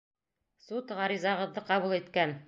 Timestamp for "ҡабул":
1.67-1.95